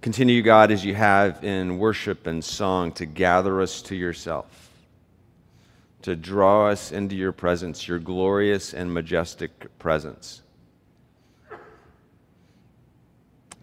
[0.00, 4.70] Continue, God, as you have in worship and song, to gather us to yourself,
[6.02, 10.42] to draw us into your presence, your glorious and majestic presence.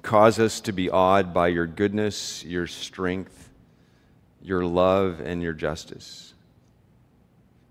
[0.02, 3.50] Cause us to be awed by your goodness, your strength,
[4.42, 6.34] your love, and your justice.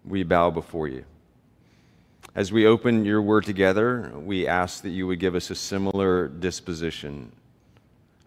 [0.06, 1.04] We bow before you.
[2.34, 6.28] As we open your word together, we ask that you would give us a similar
[6.28, 7.30] disposition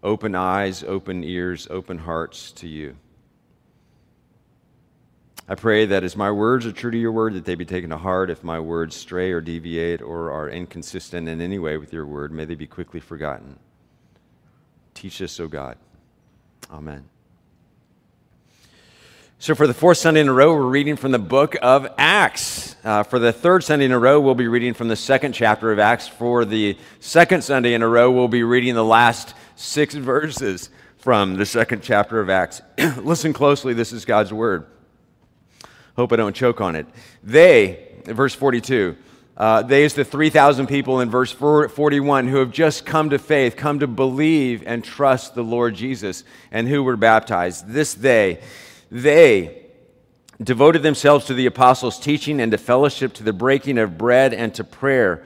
[0.04, 2.96] open eyes, open ears, open hearts to you.
[5.50, 7.90] I pray that as my words are true to your word, that they be taken
[7.92, 8.30] to heart.
[8.30, 12.34] If my words stray or deviate or are inconsistent in any way with your word,
[12.34, 13.58] may they be quickly forgotten.
[14.94, 15.78] Teach us, O God.
[16.70, 17.06] Amen.
[19.40, 22.76] So, for the fourth Sunday in a row, we're reading from the book of Acts.
[22.84, 25.72] Uh, for the third Sunday in a row, we'll be reading from the second chapter
[25.72, 26.08] of Acts.
[26.08, 31.36] For the second Sunday in a row, we'll be reading the last six verses from
[31.36, 32.62] the second chapter of Acts.
[32.98, 34.68] Listen closely, this is God's word.
[35.96, 36.86] Hope I don't choke on it.
[37.24, 38.96] They, verse 42,
[39.36, 43.56] uh, they is the 3,000 people in verse 41 who have just come to faith,
[43.56, 47.68] come to believe and trust the Lord Jesus, and who were baptized.
[47.68, 48.40] This they
[48.90, 49.64] they
[50.42, 54.54] devoted themselves to the apostles' teaching and to fellowship, to the breaking of bread, and
[54.56, 55.26] to prayer.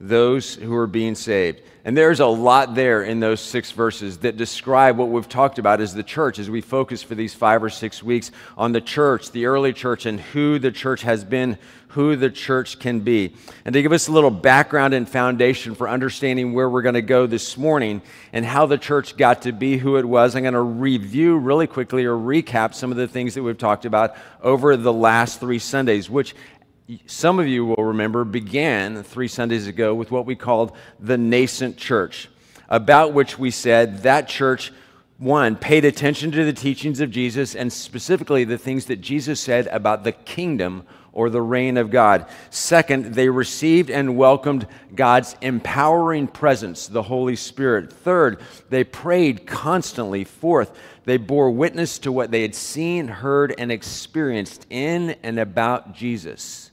[0.00, 1.62] those who are being saved.
[1.84, 5.80] And there's a lot there in those six verses that describe what we've talked about
[5.80, 9.30] as the church as we focus for these five or six weeks on the church,
[9.30, 11.56] the early church, and who the church has been,
[11.90, 13.34] who the church can be.
[13.64, 17.02] And to give us a little background and foundation for understanding where we're going to
[17.02, 20.54] go this morning and how the church got to be who it was, I'm going
[20.54, 24.76] to review really quickly or recap some of the things that we've talked about over
[24.76, 26.34] the last three Sundays, which
[27.06, 31.76] some of you will remember, began three Sundays ago with what we called the nascent
[31.76, 32.28] church,
[32.68, 34.72] about which we said that church,
[35.18, 39.66] one, paid attention to the teachings of Jesus and specifically the things that Jesus said
[39.68, 42.26] about the kingdom or the reign of God.
[42.50, 47.90] Second, they received and welcomed God's empowering presence, the Holy Spirit.
[47.90, 50.24] Third, they prayed constantly.
[50.24, 55.94] Fourth, they bore witness to what they had seen, heard, and experienced in and about
[55.94, 56.65] Jesus.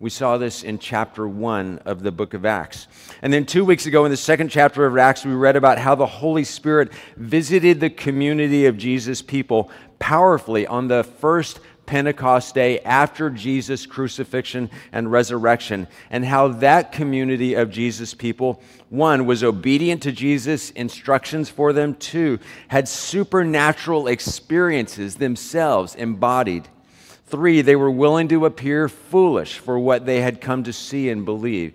[0.00, 2.88] We saw this in chapter 1 of the book of Acts.
[3.20, 5.94] And then two weeks ago, in the second chapter of Acts, we read about how
[5.94, 12.80] the Holy Spirit visited the community of Jesus' people powerfully on the first Pentecost day
[12.80, 20.02] after Jesus' crucifixion and resurrection, and how that community of Jesus' people, one, was obedient
[20.04, 22.38] to Jesus' instructions for them, two,
[22.68, 26.68] had supernatural experiences themselves embodied
[27.30, 31.24] Three, they were willing to appear foolish for what they had come to see and
[31.24, 31.74] believe.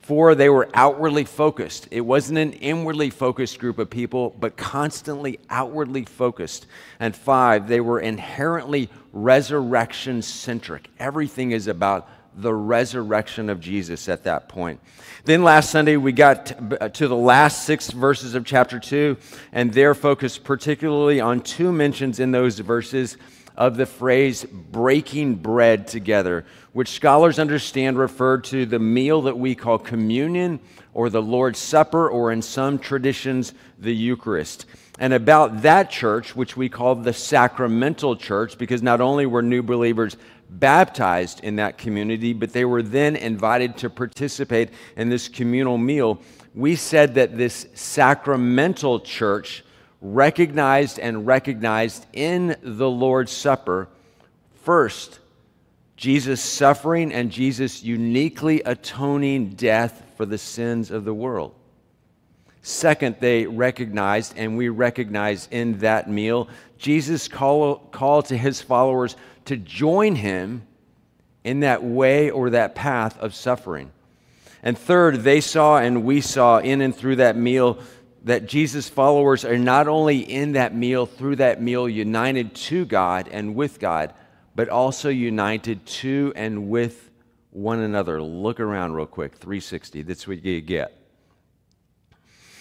[0.00, 1.86] Four, they were outwardly focused.
[1.90, 6.66] It wasn't an inwardly focused group of people, but constantly outwardly focused.
[6.98, 10.88] And five, they were inherently resurrection centric.
[10.98, 14.80] Everything is about the resurrection of Jesus at that point.
[15.24, 19.16] Then last Sunday, we got uh, to the last six verses of chapter 2,
[19.52, 23.16] and they're focused particularly on two mentions in those verses
[23.58, 29.52] of the phrase breaking bread together, which scholars understand referred to the meal that we
[29.56, 30.60] call communion
[30.94, 34.64] or the Lord's Supper, or in some traditions, the Eucharist.
[34.98, 39.62] And about that church, which we call the sacramental church, because not only were new
[39.62, 40.16] believers
[40.50, 46.20] baptized in that community, but they were then invited to participate in this communal meal.
[46.54, 49.64] We said that this sacramental church
[50.00, 53.88] recognized and recognized in the Lord's Supper
[54.62, 55.18] first,
[55.96, 61.54] Jesus' suffering and Jesus' uniquely atoning death for the sins of the world.
[62.62, 69.16] Second, they recognized, and we recognize in that meal, Jesus' call, call to his followers
[69.46, 70.62] to join him
[71.44, 73.90] in that way or that path of suffering.
[74.62, 77.78] And third, they saw and we saw in and through that meal
[78.28, 83.26] that Jesus' followers are not only in that meal, through that meal, united to God
[83.32, 84.12] and with God,
[84.54, 87.10] but also united to and with
[87.52, 88.20] one another.
[88.20, 90.02] Look around real quick 360.
[90.02, 90.94] That's what you get.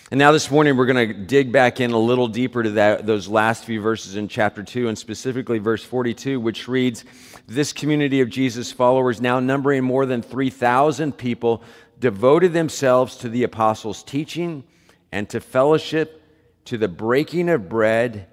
[0.10, 3.06] And now this morning we're going to dig back in a little deeper to that,
[3.06, 7.04] those last few verses in chapter 2, and specifically verse 42, which reads
[7.46, 11.62] This community of Jesus followers, now numbering more than 3,000 people,
[12.00, 14.64] devoted themselves to the apostles' teaching
[15.12, 16.22] and to fellowship,
[16.66, 18.28] to the breaking of bread,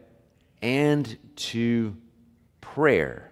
[0.63, 1.97] and to
[2.61, 3.31] prayer.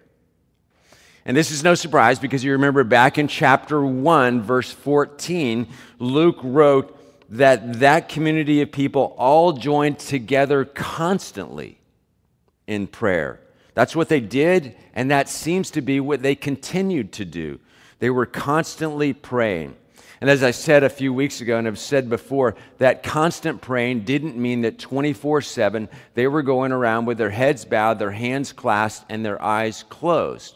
[1.25, 5.67] And this is no surprise because you remember back in chapter 1, verse 14,
[5.99, 6.99] Luke wrote
[7.29, 11.79] that that community of people all joined together constantly
[12.67, 13.39] in prayer.
[13.73, 17.59] That's what they did, and that seems to be what they continued to do.
[17.99, 19.75] They were constantly praying.
[20.23, 24.05] And as I said a few weeks ago and have said before, that constant praying
[24.05, 28.53] didn't mean that 24 7 they were going around with their heads bowed, their hands
[28.53, 30.55] clasped, and their eyes closed.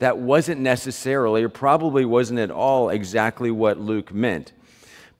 [0.00, 4.52] That wasn't necessarily, or probably wasn't at all, exactly what Luke meant.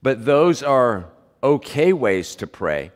[0.03, 1.09] But those are
[1.41, 2.91] okay ways to pray,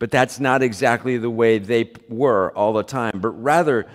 [0.00, 3.20] but that's not exactly the way they were all the time.
[3.20, 3.86] But rather,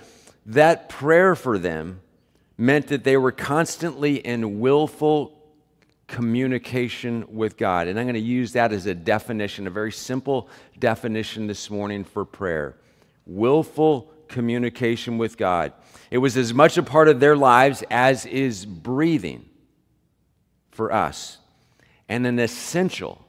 [0.46, 2.00] that prayer for them
[2.58, 5.35] meant that they were constantly in willful
[6.08, 7.88] communication with God.
[7.88, 10.50] And I'm going to use that as a definition, a very simple
[10.80, 12.78] definition this morning for prayer
[13.28, 15.74] willful communication with God.
[16.12, 19.50] It was as much a part of their lives as is breathing
[20.72, 21.40] for us
[22.08, 23.26] and an essential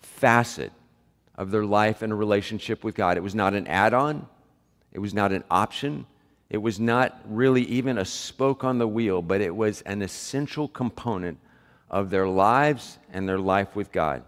[0.00, 0.72] facet
[1.34, 3.16] of their life and a relationship with God.
[3.16, 4.26] It was not an add on,
[4.92, 6.06] it was not an option,
[6.48, 10.68] it was not really even a spoke on the wheel, but it was an essential
[10.68, 11.38] component
[11.94, 14.24] of their lives and their life with God.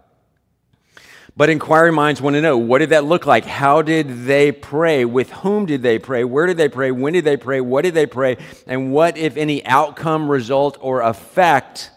[1.35, 3.43] But inquiring minds want to know what did that look like?
[3.43, 5.03] How did they pray?
[5.03, 6.23] With whom did they pray?
[6.23, 6.91] Where did they pray?
[6.91, 7.59] When did they pray?
[7.59, 8.37] What did they pray?
[8.67, 11.91] And what, if any, outcome, result, or effect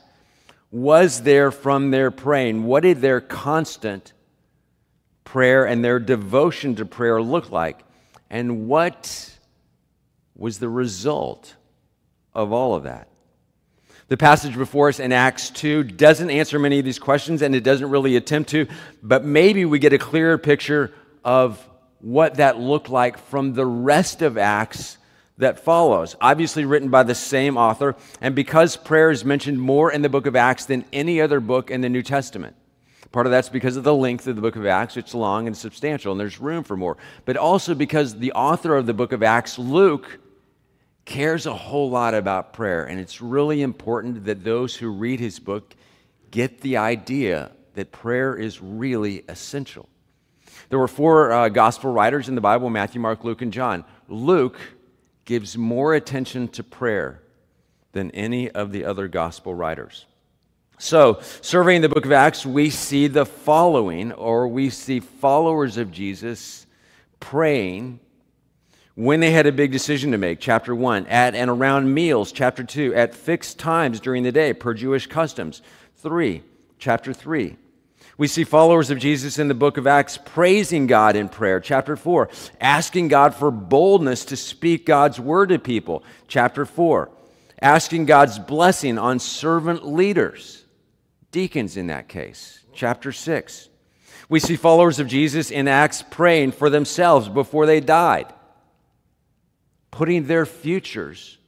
[0.72, 2.64] was there from their praying?
[2.64, 4.12] What did their constant
[5.22, 7.78] prayer and their devotion to prayer look like?
[8.28, 9.38] And what
[10.34, 11.54] was the result
[12.34, 13.09] of all of that?
[14.10, 17.60] The passage before us in Acts 2 doesn't answer many of these questions and it
[17.60, 18.66] doesn't really attempt to,
[19.04, 20.92] but maybe we get a clearer picture
[21.24, 21.64] of
[22.00, 24.98] what that looked like from the rest of Acts
[25.38, 30.02] that follows, obviously written by the same author, and because prayer is mentioned more in
[30.02, 32.56] the book of Acts than any other book in the New Testament.
[33.12, 34.96] Part of that's because of the length of the book of Acts.
[34.96, 36.96] It's long and substantial, and there's room for more.
[37.26, 40.18] But also because the author of the book of Acts, Luke,
[41.10, 42.84] cares a whole lot about prayer.
[42.84, 45.74] And it's really important that those who read his book
[46.30, 49.88] get the idea that prayer is really essential.
[50.68, 53.84] There were four uh, gospel writers in the Bible Matthew, Mark, Luke, and John.
[54.06, 54.56] Luke
[55.24, 57.20] gives more attention to prayer
[57.90, 60.06] than any of the other gospel writers.
[60.78, 65.90] So, surveying the book of Acts, we see the following, or we see followers of
[65.90, 66.66] Jesus
[67.18, 67.98] praying
[68.94, 72.64] when they had a big decision to make, chapter 1, at and around meals, chapter
[72.64, 75.62] 2, at fixed times during the day per Jewish customs,
[75.96, 76.42] 3,
[76.78, 77.56] chapter 3.
[78.18, 81.58] We see followers of Jesus in the book of Acts praising God in prayer.
[81.58, 82.28] Chapter 4,
[82.60, 86.04] asking God for boldness to speak God's word to people.
[86.28, 87.10] Chapter 4,
[87.62, 90.66] asking God's blessing on servant leaders,
[91.32, 92.60] deacons in that case.
[92.74, 93.70] Chapter 6,
[94.28, 98.32] we see followers of Jesus in Acts praying for themselves before they died,
[99.90, 101.38] putting their futures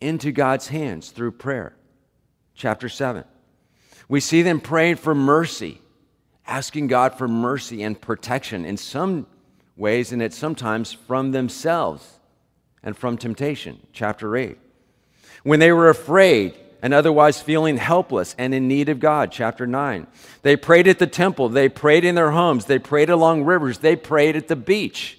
[0.00, 1.74] into God's hands through prayer.
[2.54, 3.24] Chapter 7.
[4.08, 5.80] We see them praying for mercy,
[6.46, 9.26] asking God for mercy and protection in some
[9.76, 12.18] ways, and it's sometimes from themselves
[12.82, 13.86] and from temptation.
[13.92, 14.58] Chapter 8.
[15.42, 19.30] When they were afraid and otherwise feeling helpless and in need of God.
[19.32, 20.06] Chapter 9.
[20.42, 23.96] They prayed at the temple, they prayed in their homes, they prayed along rivers, they
[23.96, 25.18] prayed at the beach,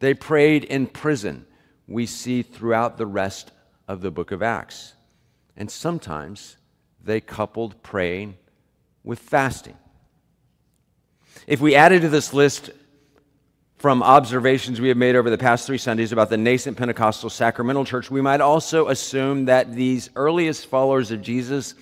[0.00, 1.46] they prayed in prison.
[1.86, 3.52] We see throughout the rest
[3.86, 4.94] of the book of Acts.
[5.56, 6.56] And sometimes
[7.02, 8.36] they coupled praying
[9.02, 9.76] with fasting.
[11.46, 12.70] If we added to this list
[13.78, 17.84] from observations we have made over the past three Sundays about the nascent Pentecostal sacramental
[17.84, 21.74] church, we might also assume that these earliest followers of Jesus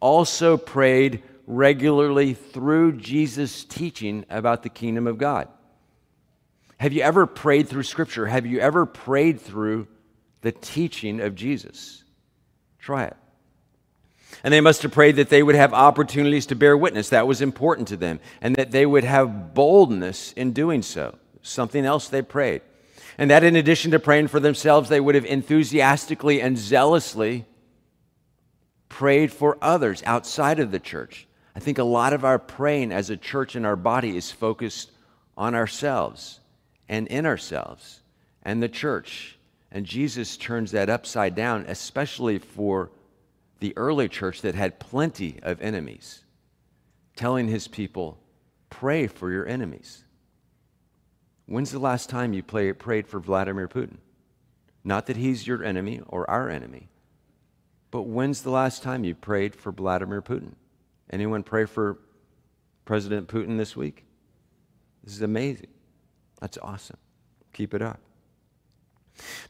[0.00, 5.48] also prayed regularly through Jesus' teaching about the kingdom of God.
[6.82, 8.26] Have you ever prayed through Scripture?
[8.26, 9.86] Have you ever prayed through
[10.40, 12.02] the teaching of Jesus?
[12.80, 13.16] Try it.
[14.42, 17.10] And they must have prayed that they would have opportunities to bear witness.
[17.10, 18.18] That was important to them.
[18.40, 21.16] And that they would have boldness in doing so.
[21.40, 22.62] Something else they prayed.
[23.16, 27.44] And that in addition to praying for themselves, they would have enthusiastically and zealously
[28.88, 31.28] prayed for others outside of the church.
[31.54, 34.90] I think a lot of our praying as a church in our body is focused
[35.36, 36.40] on ourselves
[36.92, 38.02] and in ourselves
[38.42, 39.38] and the church.
[39.70, 42.90] And Jesus turns that upside down, especially for
[43.60, 46.22] the early church that had plenty of enemies,
[47.16, 48.18] telling his people,
[48.68, 50.04] pray for your enemies.
[51.46, 53.96] When's the last time you play, prayed for Vladimir Putin?
[54.84, 56.90] Not that he's your enemy or our enemy,
[57.90, 60.52] but when's the last time you prayed for Vladimir Putin?
[61.08, 61.96] Anyone pray for
[62.84, 64.04] President Putin this week?
[65.02, 65.68] This is amazing.
[66.42, 66.96] That's awesome.
[67.52, 68.00] Keep it up.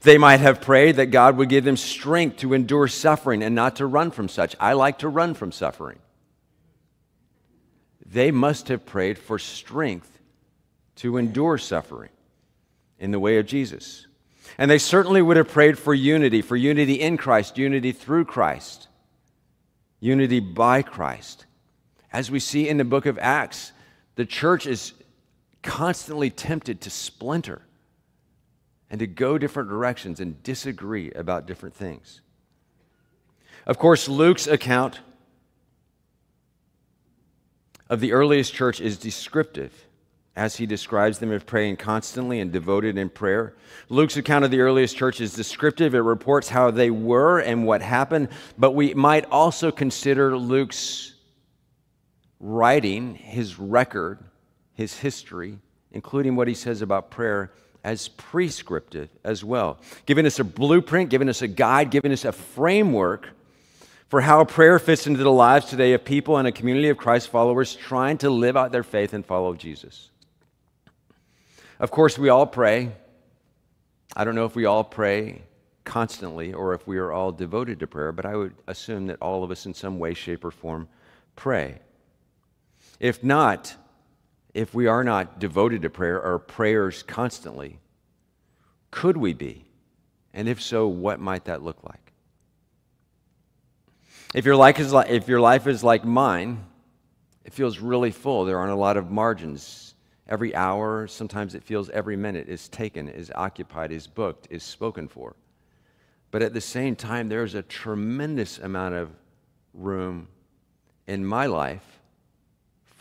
[0.02, 3.76] They might have prayed that God would give them strength to endure suffering and not
[3.76, 4.54] to run from such.
[4.60, 5.98] I like to run from suffering.
[8.04, 10.18] They must have prayed for strength
[10.96, 12.10] to endure suffering
[12.98, 14.06] in the way of Jesus.
[14.58, 18.88] And they certainly would have prayed for unity, for unity in Christ, unity through Christ,
[19.98, 21.46] unity by Christ.
[22.12, 23.72] As we see in the book of Acts,
[24.16, 24.92] the church is
[25.62, 27.62] constantly tempted to splinter
[28.90, 32.20] and to go different directions and disagree about different things.
[33.66, 35.00] Of course, Luke's account
[37.88, 39.86] of the earliest church is descriptive
[40.34, 43.54] as he describes them as praying constantly and devoted in prayer.
[43.88, 45.94] Luke's account of the earliest church is descriptive.
[45.94, 51.12] It reports how they were and what happened, but we might also consider Luke's
[52.40, 54.24] writing, his record,
[54.74, 55.58] his history,
[55.90, 57.52] including what he says about prayer,
[57.84, 62.32] as prescriptive as well, giving us a blueprint, giving us a guide, giving us a
[62.32, 63.28] framework
[64.08, 67.28] for how prayer fits into the lives today of people in a community of Christ
[67.28, 70.10] followers trying to live out their faith and follow Jesus.
[71.80, 72.92] Of course, we all pray.
[74.14, 75.42] I don't know if we all pray
[75.84, 79.42] constantly or if we are all devoted to prayer, but I would assume that all
[79.42, 80.88] of us, in some way, shape, or form,
[81.34, 81.78] pray.
[83.00, 83.74] If not,
[84.54, 87.78] if we are not devoted to prayer or prayers constantly,
[88.90, 89.64] could we be?
[90.34, 92.12] And if so, what might that look like?
[94.34, 96.64] If your life is like, if your life is like mine,
[97.44, 98.44] it feels really full.
[98.44, 99.92] There aren't a lot of margins
[100.28, 105.08] Every hour, sometimes it feels every minute, is taken, is occupied, is booked, is spoken
[105.08, 105.36] for.
[106.30, 109.10] But at the same time, there's a tremendous amount of
[109.74, 110.28] room
[111.06, 112.00] in my life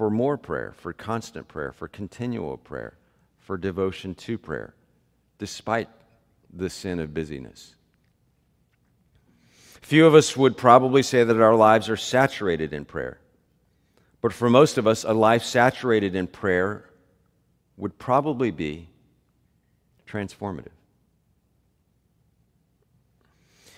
[0.01, 2.97] for more prayer, for constant prayer, for continual prayer,
[3.37, 4.73] for devotion to prayer,
[5.37, 5.87] despite
[6.51, 7.75] the sin of busyness.
[9.83, 13.19] Few of us would probably say that our lives are saturated in prayer.
[14.21, 16.89] But for most of us, a life saturated in prayer
[17.77, 18.89] would probably be
[20.07, 20.73] transformative.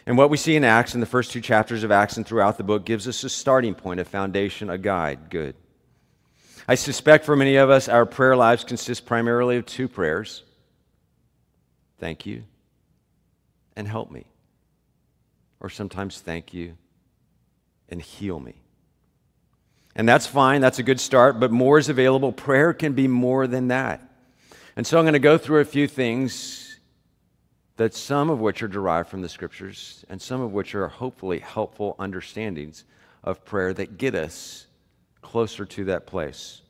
[0.06, 2.58] And what we see in Acts, in the first two chapters of Acts and throughout
[2.58, 5.30] the book, gives us a starting point, a foundation, a guide.
[5.30, 5.58] Good.
[6.68, 10.44] I suspect for many of us, our prayer lives consist primarily of two prayers
[12.00, 12.44] thank you
[13.78, 14.26] and help me.
[15.62, 16.76] Or sometimes thank you
[17.88, 18.56] and heal me.
[19.96, 22.34] And that's fine, that's a good start, but more is available.
[22.34, 24.02] Prayer can be more than that.
[24.76, 26.78] And so I'm going to go through a few things
[27.78, 31.40] that some of which are derived from the scriptures and some of which are hopefully
[31.40, 32.84] helpful understandings
[33.24, 34.68] of prayer that get us
[35.24, 36.62] closer to that place.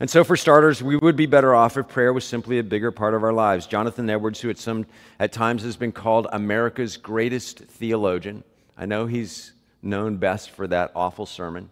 [0.00, 2.90] And so, for starters, we would be better off if prayer was simply a bigger
[2.90, 3.66] part of our lives.
[3.66, 4.86] Jonathan Edwards, who at some
[5.18, 8.44] at times has been called America's greatest theologian,
[8.78, 11.68] I know he's known best for that awful sermon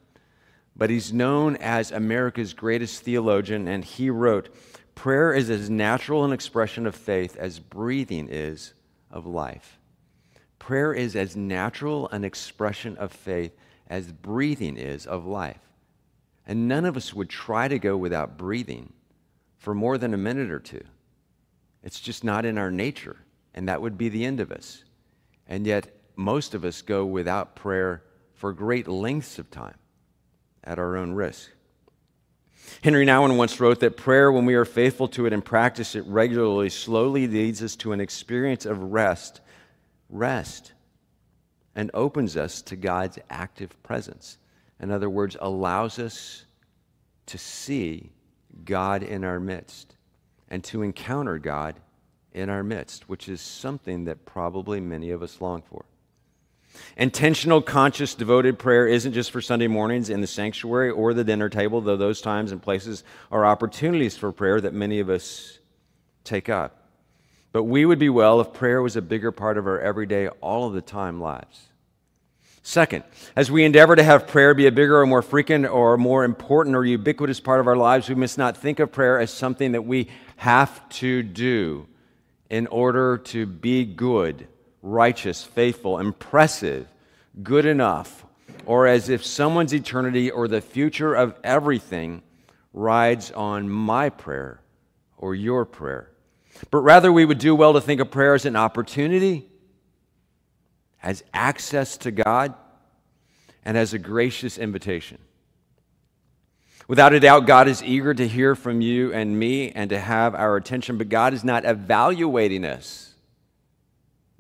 [0.75, 4.55] but he's known as America's greatest theologian, and he wrote
[4.95, 8.75] Prayer is as natural an expression of faith as breathing is
[9.11, 9.79] of life.
[10.59, 13.57] Prayer is as natural an expression of faith
[13.89, 15.61] as breathing is of life.
[16.47, 18.93] And none of us would try to go without breathing
[19.59, 20.85] for more than a minute or two.
[21.83, 23.17] It's just not in our nature,
[23.55, 24.85] and that would be the end of us.
[25.49, 28.03] And yet, most of us go without prayer
[28.35, 29.77] for great lengths of time
[30.65, 31.51] at our own risk.
[32.83, 36.05] Henri Nouwen once wrote that prayer, when we are faithful to it and practice it
[36.07, 39.41] regularly, slowly leads us to an experience of rest,
[40.09, 40.73] rest,
[41.75, 44.39] and opens us to God's active presence.
[44.83, 46.45] In other words, allows us
[47.27, 48.11] to see
[48.65, 49.95] God in our midst
[50.49, 51.77] and to encounter God
[52.33, 55.85] in our midst, which is something that probably many of us long for.
[56.97, 61.49] Intentional, conscious, devoted prayer isn't just for Sunday mornings in the sanctuary or the dinner
[61.49, 65.59] table, though those times and places are opportunities for prayer that many of us
[66.25, 66.89] take up.
[67.53, 70.67] But we would be well if prayer was a bigger part of our everyday, all
[70.67, 71.69] of the time lives.
[72.63, 73.03] Second,
[73.35, 76.77] as we endeavor to have prayer be a bigger or more frequent or more important
[76.77, 79.83] or ubiquitous part of our lives, we must not think of prayer as something that
[79.83, 81.89] we have to do
[82.51, 84.47] in order to be good,
[84.81, 86.87] righteous, faithful, impressive,
[87.43, 88.25] good enough,
[88.65, 92.23] or as if someone's eternity or the future of everything
[92.73, 94.61] rides on my prayer
[95.17, 96.11] or your prayer.
[96.71, 99.49] But rather, we would do well to think of prayer as an opportunity
[101.03, 102.55] as access to God,
[103.65, 105.19] and as a gracious invitation.
[106.89, 110.35] Without a doubt, God is eager to hear from you and me and to have
[110.35, 113.15] our attention, but God is not evaluating us.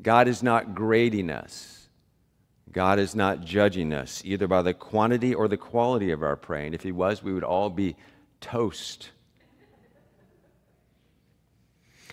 [0.00, 1.88] God is not grading us.
[2.72, 6.74] God is not judging us, either by the quantity or the quality of our praying.
[6.74, 7.96] If He was, we would all be
[8.40, 9.10] toast.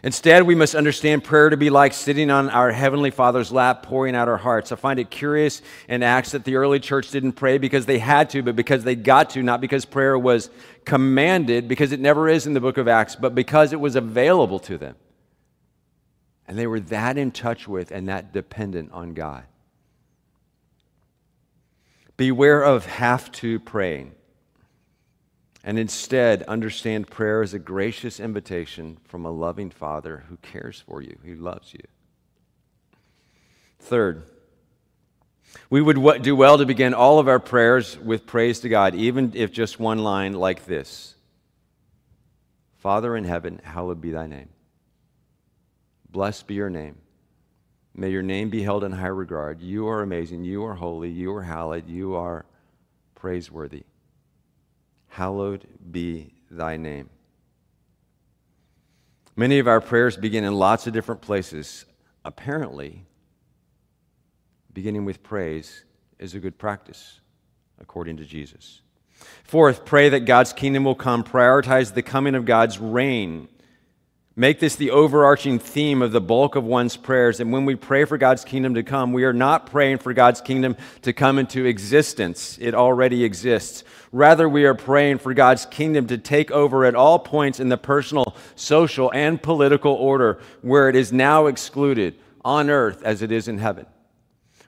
[0.02, 4.16] Instead, we must understand prayer to be like sitting on our Heavenly Father's lap, pouring
[4.16, 4.72] out our hearts.
[4.72, 8.30] I find it curious in Acts that the early church didn't pray because they had
[8.30, 10.50] to, but because they got to, not because prayer was
[10.86, 14.60] commanded, because it never is in the book of Acts, but because it was available
[14.60, 14.96] to them.
[16.48, 19.44] And they were that in touch with and that dependent on God.
[22.16, 24.16] Beware of have to praying
[25.64, 31.02] and instead understand prayer as a gracious invitation from a loving Father who cares for
[31.02, 31.82] you, who loves you.
[33.80, 34.24] Third,
[35.70, 39.34] we would do well to begin all of our prayers with praise to God, even
[39.36, 41.16] if just one line like this
[42.78, 44.50] Father in heaven, hallowed be thy name.
[46.10, 46.96] Blessed be your name.
[47.94, 49.62] May your name be held in high regard.
[49.62, 50.46] You are amazing.
[50.46, 51.10] You are holy.
[51.10, 51.90] You are hallowed.
[51.90, 52.46] You are
[53.16, 53.84] praiseworthy
[55.10, 57.10] hallowed be thy name.
[59.36, 61.86] Many of our prayers begin in lots of different places.
[62.26, 63.06] Apparently,
[64.74, 65.84] beginning with praise
[66.20, 67.20] is a good practice,
[67.80, 68.82] according to Jesus.
[69.44, 71.24] Fourth, pray that God's kingdom will come.
[71.24, 73.48] Prioritize the coming of God's reign
[74.40, 77.42] Make this the overarching theme of the bulk of one's prayers.
[77.42, 80.40] And when we pray for God's kingdom to come, we are not praying for God's
[80.40, 82.58] kingdom to come into existence.
[82.62, 83.84] It already exists.
[84.14, 87.78] Rather, we are praying for God's kingdom to take over at all points in the
[87.78, 93.50] personal, social, and political order where it is now excluded on earth as it is
[93.50, 93.88] in heaven.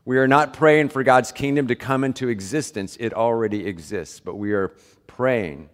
[0.04, 2.98] We are not praying for God's kingdom to come into existence.
[3.00, 4.20] It already exists.
[4.20, 4.74] But we are
[5.08, 5.70] praying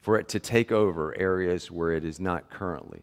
[0.00, 3.02] for it to take over areas where it is not currently.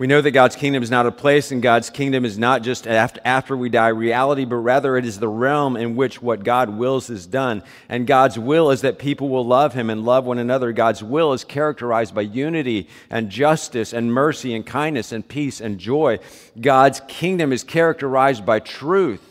[0.00, 2.86] We know that God's kingdom is not a place, and God's kingdom is not just
[2.86, 7.10] after, we die reality, but rather it is the realm in which what God wills
[7.10, 7.62] is done.
[7.86, 10.72] And God's will is that people will love Him and love one another.
[10.72, 15.78] God's will is characterized by unity and justice and mercy and kindness and peace and
[15.78, 16.18] joy.
[16.58, 19.22] God's kingdom is characterized by truth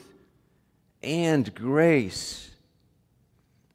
[1.01, 2.48] and grace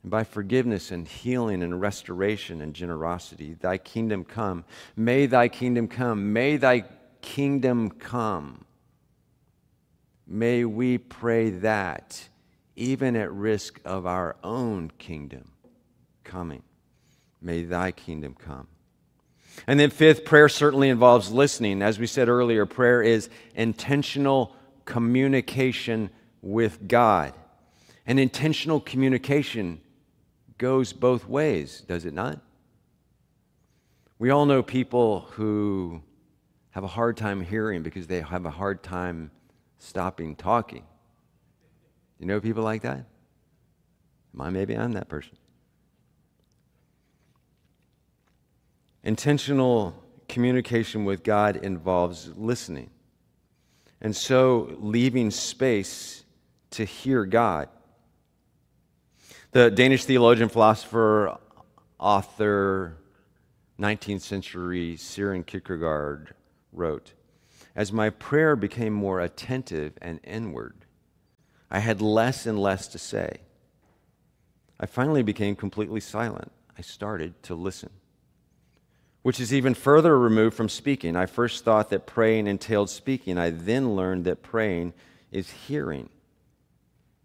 [0.05, 3.57] and by forgiveness and healing and restoration and generosity.
[3.59, 4.65] Thy kingdom come.
[4.97, 6.33] May thy kingdom come.
[6.33, 6.85] May thy
[7.23, 8.67] kingdom come.
[10.27, 12.29] May we pray that,
[12.77, 15.53] even at risk of our own kingdom
[16.23, 16.63] coming.
[17.41, 18.69] May thy kingdom come.
[19.67, 21.81] And then, fifth, prayer certainly involves listening.
[21.81, 26.11] As we said earlier, prayer is intentional communication
[26.43, 27.33] with God.
[28.07, 29.81] And intentional communication
[30.59, 32.41] goes both ways, does it not?
[34.19, 36.03] We all know people who
[36.71, 39.31] have a hard time hearing because they have a hard time
[39.79, 40.85] stopping talking.
[42.19, 43.07] You know people like that?
[44.33, 45.37] Maybe I'm that person.
[49.03, 49.95] Intentional
[50.29, 52.91] communication with God involves listening.
[54.01, 56.25] And so leaving space
[56.71, 57.69] to hear God.
[59.55, 61.39] The Danish theologian, philosopher,
[62.01, 62.97] author,
[63.79, 66.35] 19th century Søren Kierkegaard
[66.73, 67.13] wrote
[67.77, 70.87] As my prayer became more attentive and inward,
[71.71, 73.43] I had less and less to say.
[74.81, 76.51] I finally became completely silent.
[76.77, 77.91] I started to listen,
[79.23, 81.15] which is even further removed from speaking.
[81.15, 83.39] I first thought that praying entailed speaking.
[83.39, 84.95] I then learned that praying
[85.31, 86.09] is hearing,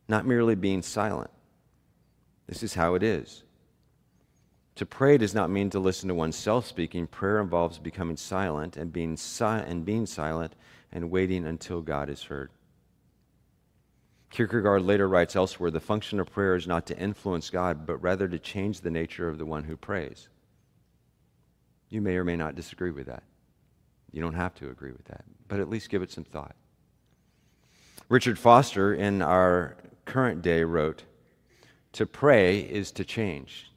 [0.08, 1.32] not merely being silent.
[2.50, 3.44] This is how it is.
[4.74, 7.06] To pray does not mean to listen to oneself speaking.
[7.06, 10.56] Prayer involves becoming silent and being, si- and being silent
[10.92, 12.50] and waiting until God is heard.
[14.32, 18.28] Kierkegaard later writes elsewhere the function of prayer is not to influence God, but rather
[18.28, 20.28] to change the nature of the one who prays.
[21.90, 23.24] You may or may not disagree with that.
[24.12, 26.56] You don't have to agree with that, but at least give it some thought.
[28.08, 31.04] Richard Foster, in our current day, wrote
[31.94, 33.72] To pray is to change.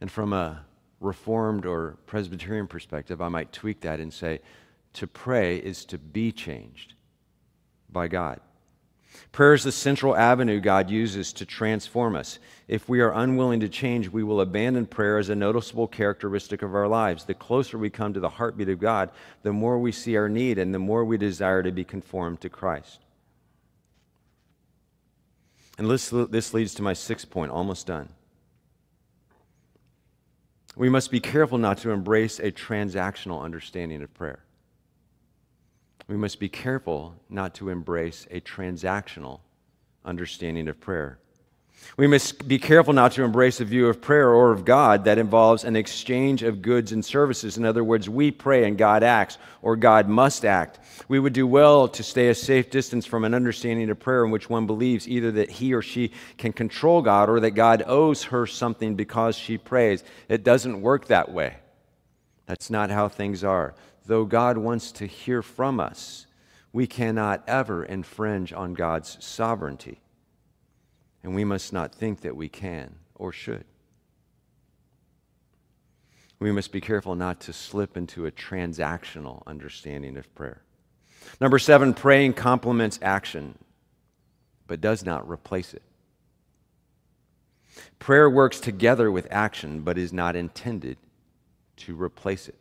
[0.00, 0.64] And from a
[1.00, 4.40] Reformed or Presbyterian perspective, I might tweak that and say,
[4.94, 6.94] To pray is to be changed
[7.90, 8.40] by God.
[9.32, 12.38] Prayer is the central avenue God uses to transform us.
[12.68, 16.74] If we are unwilling to change, we will abandon prayer as a noticeable characteristic of
[16.74, 17.24] our lives.
[17.24, 19.10] The closer we come to the heartbeat of God,
[19.42, 22.50] the more we see our need and the more we desire to be conformed to
[22.50, 23.05] Christ.
[25.78, 28.08] And this, this leads to my sixth point, almost done.
[30.74, 34.46] We must be careful not to embrace a transactional understanding of prayer
[36.08, 39.40] we must be careful not to embrace a transactional
[40.04, 41.18] understanding of prayer.
[41.96, 45.18] We must be careful not to embrace a view of prayer or of God that
[45.18, 47.56] involves an exchange of goods and services.
[47.56, 50.78] In other words, we pray and God acts, or God must act.
[51.08, 54.30] We would do well to stay a safe distance from an understanding of prayer in
[54.30, 58.24] which one believes either that he or she can control God or that God owes
[58.24, 60.04] her something because she prays.
[60.28, 61.56] It doesn't work that way.
[62.44, 63.74] That's not how things are
[64.06, 66.26] though God wants to hear from us,
[66.72, 70.00] we cannot ever infringe on God's sovereignty.
[71.26, 73.64] And we must not think that we can or should.
[76.38, 80.62] We must be careful not to slip into a transactional understanding of prayer.
[81.40, 83.58] Number seven, praying complements action,
[84.68, 85.82] but does not replace it.
[87.98, 90.96] Prayer works together with action, but is not intended
[91.78, 92.58] to replace it.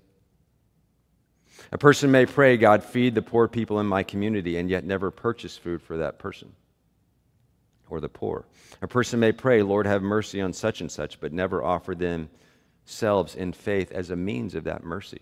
[1.72, 5.12] A person may pray, God, feed the poor people in my community, and yet never
[5.12, 6.52] purchase food for that person
[7.90, 8.46] or the poor.
[8.82, 13.36] A person may pray, Lord, have mercy on such and such, but never offer themselves
[13.36, 15.22] in faith as a means of that mercy.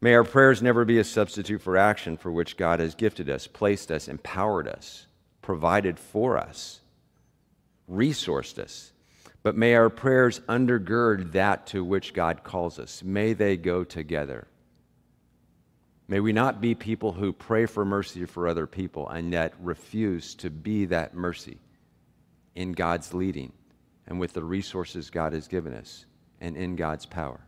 [0.00, 3.46] May our prayers never be a substitute for action for which God has gifted us,
[3.46, 5.06] placed us, empowered us,
[5.42, 6.80] provided for us,
[7.90, 8.92] resourced us.
[9.42, 13.02] But may our prayers undergird that to which God calls us.
[13.02, 14.46] May they go together.
[16.10, 20.34] May we not be people who pray for mercy for other people and yet refuse
[20.34, 21.58] to be that mercy
[22.56, 23.52] in God's leading
[24.08, 26.06] and with the resources God has given us
[26.40, 27.38] and in God's power.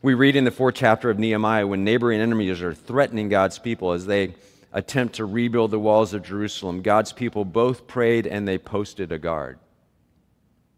[0.00, 3.92] We read in the fourth chapter of Nehemiah when neighboring enemies are threatening God's people
[3.92, 4.36] as they
[4.72, 6.80] attempt to rebuild the walls of Jerusalem.
[6.80, 9.58] God's people both prayed and they posted a guard,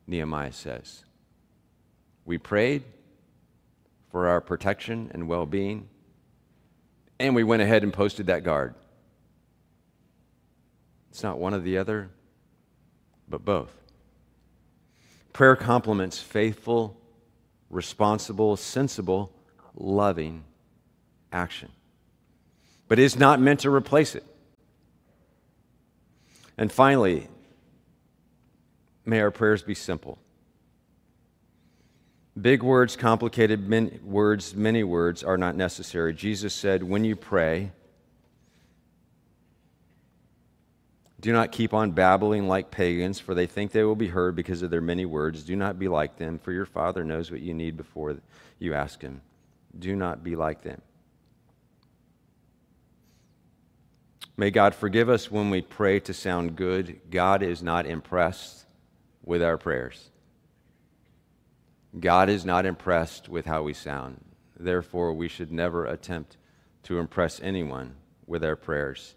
[0.09, 1.05] Nehemiah says.
[2.25, 2.83] We prayed
[4.11, 5.89] for our protection and well being.
[7.19, 8.75] And we went ahead and posted that guard.
[11.11, 12.11] It's not one or the other,
[13.29, 13.73] but both.
[15.33, 17.01] Prayer complements faithful,
[17.71, 19.33] responsible, sensible,
[19.75, 20.45] loving
[21.33, 21.71] action,
[22.89, 24.25] but is not meant to replace it.
[26.59, 27.29] And finally,
[29.05, 30.19] may our prayers be simple.
[32.41, 36.13] Big words, complicated many words, many words are not necessary.
[36.13, 37.73] Jesus said, When you pray,
[41.19, 44.61] do not keep on babbling like pagans, for they think they will be heard because
[44.61, 45.45] of their many words.
[45.45, 48.19] Do not be like them, for your Father knows what you need before
[48.59, 49.23] you ask Him.
[49.79, 50.83] Do not be like them.
[54.37, 57.01] May God forgive us when we pray to sound good.
[57.11, 58.67] God is not impressed
[59.25, 60.11] with our prayers.
[61.99, 64.23] God is not impressed with how we sound.
[64.59, 66.37] Therefore, we should never attempt
[66.85, 67.95] to impress anyone
[68.27, 69.15] with our prayers.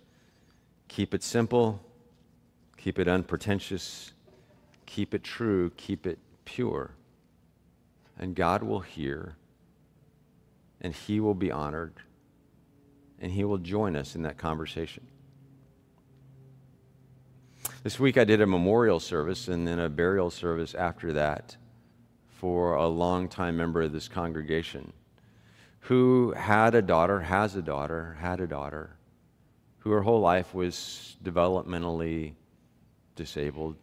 [0.87, 1.81] Keep it simple,
[2.77, 4.13] keep it unpretentious,
[4.85, 6.91] keep it true, keep it pure.
[8.17, 9.35] And God will hear,
[10.81, 11.93] and He will be honored,
[13.19, 15.05] and He will join us in that conversation.
[17.83, 21.55] This week I did a memorial service and then a burial service after that
[22.39, 24.93] for a long-time member of this congregation
[25.81, 28.91] who had a daughter, has a daughter, had a daughter,
[29.79, 32.33] who her whole life was developmentally
[33.15, 33.75] disabled,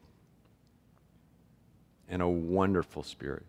[2.08, 3.44] and a wonderful spirit.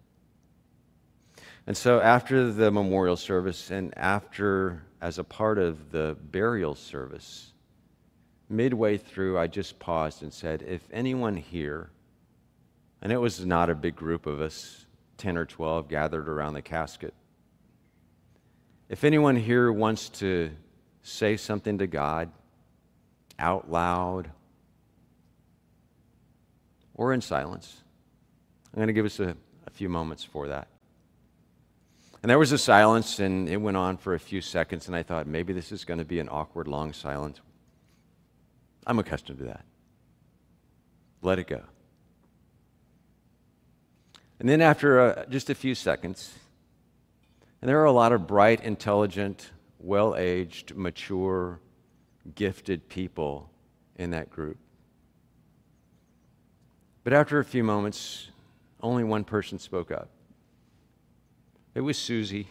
[1.65, 7.53] And so, after the memorial service and after, as a part of the burial service,
[8.49, 11.91] midway through, I just paused and said, If anyone here,
[13.01, 14.86] and it was not a big group of us,
[15.17, 17.13] 10 or 12 gathered around the casket.
[18.89, 20.51] If anyone here wants to
[21.01, 22.31] say something to God
[23.37, 24.29] out loud
[26.93, 27.81] or in silence,
[28.73, 30.67] I'm going to give us a, a few moments for that.
[32.21, 35.03] And there was a silence, and it went on for a few seconds, and I
[35.03, 37.39] thought maybe this is going to be an awkward, long silence.
[38.85, 39.63] I'm accustomed to that.
[41.21, 41.61] Let it go.
[44.39, 46.33] And then, after uh, just a few seconds,
[47.61, 51.59] and there are a lot of bright, intelligent, well aged, mature,
[52.35, 53.49] gifted people
[53.95, 54.57] in that group.
[57.03, 58.29] But after a few moments,
[58.81, 60.09] only one person spoke up.
[61.73, 62.47] It was Susie,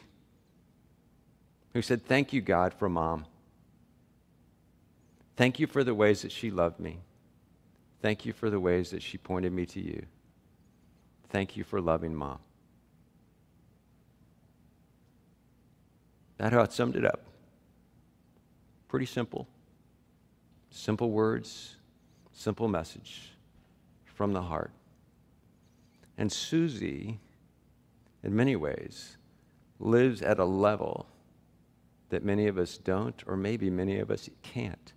[1.72, 3.26] who said, Thank you, God, for mom.
[5.36, 7.00] Thank you for the ways that she loved me.
[8.00, 10.06] Thank you for the ways that she pointed me to you.
[11.28, 12.38] Thank you for loving mom.
[16.38, 17.20] That how it summed it up.
[18.88, 19.48] Pretty simple.
[20.70, 21.76] Simple words,
[22.32, 23.32] simple message
[24.04, 24.70] from the heart.
[26.18, 27.18] And Susie,
[28.22, 29.16] in many ways,
[29.78, 31.06] lives at a level
[32.08, 34.92] that many of us don't, or maybe many of us can't.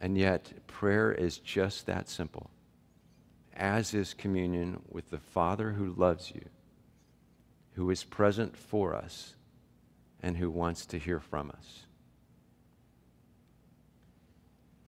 [0.00, 2.50] And yet, prayer is just that simple,
[3.60, 6.46] as is communion with the Father who loves you,
[7.74, 9.34] who is present for us,
[10.22, 11.86] and who wants to hear from us.